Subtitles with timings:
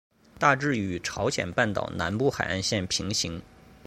[0.39, 3.39] 大致与朝鲜半岛南部海岸线平行。